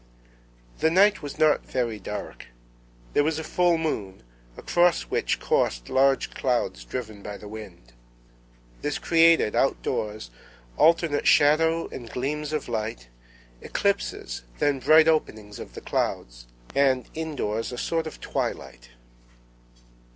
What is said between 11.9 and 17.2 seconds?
gleams of light, eclipses, then bright openings of the clouds; and